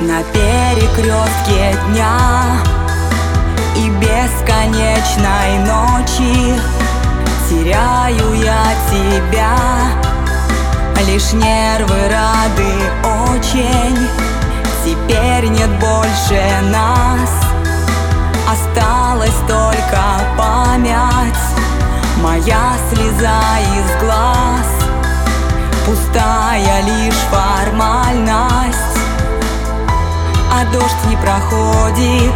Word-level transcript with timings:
На 0.00 0.22
перекрестке 0.22 1.76
дня 1.88 2.62
И 3.74 3.90
бесконечной 3.90 5.58
ночи 5.66 6.54
Теряю 7.48 8.34
я 8.34 8.64
тебя. 8.90 9.56
Лишь 11.04 11.32
нервы 11.32 11.96
рады 12.08 13.32
очень 13.32 13.98
Теперь 14.84 15.48
нет 15.48 15.70
больше 15.80 16.42
нас. 16.70 17.30
Осталась 18.48 19.40
только 19.48 20.00
память 20.36 21.34
Моя 22.22 22.74
слеза 22.92 23.40
из 23.74 24.00
глаз. 24.00 24.68
Пустая 25.84 26.82
лишь 26.82 27.14
формальность 27.32 28.57
А 30.60 30.64
дождь 30.72 31.04
не 31.08 31.16
проходит 31.16 32.34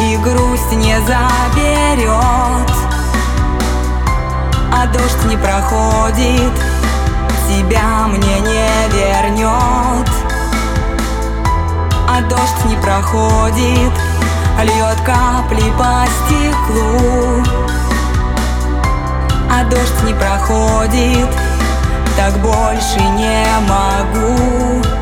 И 0.00 0.16
грусть 0.16 0.72
не 0.72 0.98
заберет. 1.02 2.10
А 4.72 4.86
дождь 4.92 5.24
не 5.26 5.36
проходит 5.36 6.52
Тебя 7.46 8.08
мне 8.08 8.40
не 8.40 8.88
вернет. 8.90 10.08
А 12.08 12.22
дождь 12.28 12.64
не 12.64 12.74
проходит 12.74 13.92
Льет 14.60 15.00
капли 15.06 15.70
по 15.78 16.06
стеклу. 16.26 17.44
А 19.48 19.62
дождь 19.70 20.02
не 20.04 20.14
проходит 20.14 21.28
Так 22.16 22.36
больше 22.38 23.00
не 23.00 23.46
могу 23.68 24.97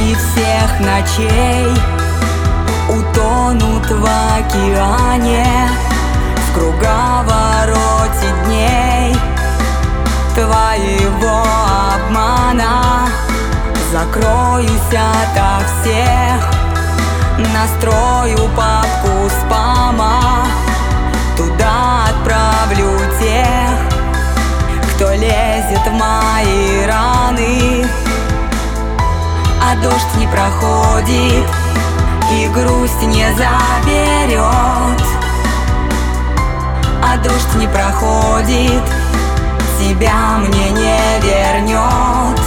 Осколки 0.00 0.14
всех 0.14 0.80
ночей 0.80 1.66
Утонут 2.88 3.90
в 3.90 4.04
океане 4.38 5.46
В 6.36 6.54
круговороте 6.54 8.28
дней 8.46 9.14
Твоего 10.34 11.44
обмана. 11.94 13.08
Закроюсь 13.92 14.70
ото 14.92 15.64
всех 15.66 16.50
Настрою 17.52 18.48
папку 18.56 19.28
спама 19.28 19.49
а 29.70 29.76
дождь 29.76 30.14
не 30.16 30.26
проходит 30.26 31.46
И 32.32 32.48
грусть 32.48 33.02
не 33.02 33.26
заберет. 33.34 34.40
А 37.02 37.16
дождь 37.22 37.54
не 37.56 37.68
проходит 37.68 38.82
Тебя 39.78 40.38
мне 40.38 40.70
не 40.70 40.98
вернет. 41.22 42.40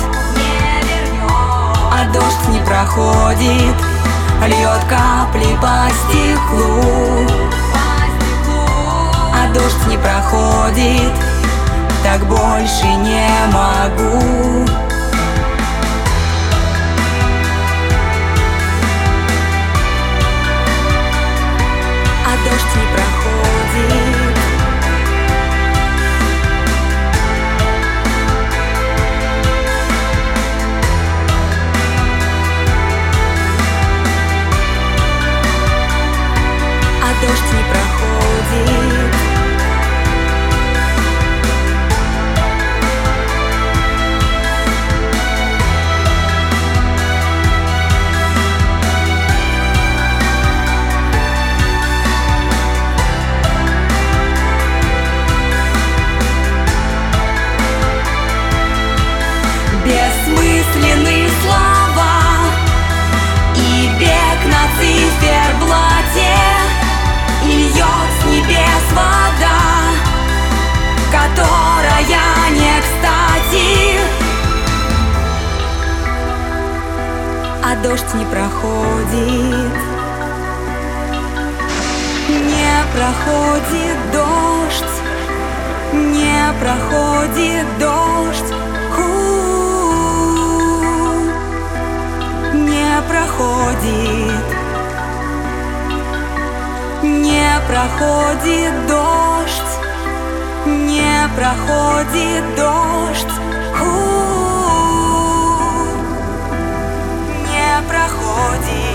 А 1.92 2.06
дождь 2.12 2.48
не 2.50 2.60
проходит 2.60 3.76
Льет 4.46 4.84
капли 4.90 5.58
по 5.62 5.88
стеклу. 5.94 7.28
А 9.34 9.54
дождь 9.54 9.88
не 9.88 9.98
проходит 9.98 11.14
Так 12.04 12.26
больше 12.28 12.86
не 12.86 13.33
Дождь 78.14 78.16
не 78.16 78.26
проходит. 78.26 79.74
Не 82.30 82.76
проходит 82.94 83.98
дождь 84.12 84.96
Не 85.94 86.54
проходит 86.60 87.68
дождь. 87.80 88.54
Ху, 88.96 89.04
Не 92.54 93.02
проходит. 93.10 94.46
Не 97.04 97.50
проходит 97.68 98.88
дождь 98.88 99.74
Не 100.66 101.30
проходит 101.36 102.56
дождь 102.56 103.53
время 107.74 107.88
проходит. 107.88 108.93